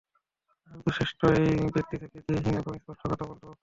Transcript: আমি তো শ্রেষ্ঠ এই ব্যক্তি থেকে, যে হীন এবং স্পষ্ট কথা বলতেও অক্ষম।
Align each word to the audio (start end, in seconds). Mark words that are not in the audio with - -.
আমি 0.71 0.81
তো 0.85 0.91
শ্রেষ্ঠ 0.91 1.19
এই 1.39 1.69
ব্যক্তি 1.75 1.95
থেকে, 1.97 2.17
যে 2.27 2.33
হীন 2.43 2.55
এবং 2.57 2.73
স্পষ্ট 2.77 3.03
কথা 3.07 3.25
বলতেও 3.25 3.49
অক্ষম। 3.49 3.59